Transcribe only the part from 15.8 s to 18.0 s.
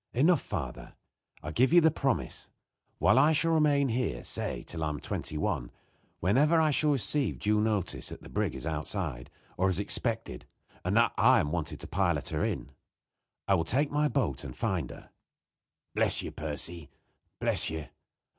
"Bless you, Percy! Bless you!